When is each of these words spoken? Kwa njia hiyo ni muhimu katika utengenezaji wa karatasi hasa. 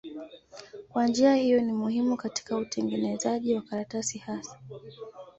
Kwa 0.89 1.07
njia 1.07 1.35
hiyo 1.35 1.61
ni 1.61 1.73
muhimu 1.73 2.17
katika 2.17 2.57
utengenezaji 2.57 3.55
wa 3.55 3.61
karatasi 3.61 4.17
hasa. 4.17 4.57